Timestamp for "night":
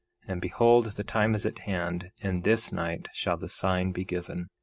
2.71-3.07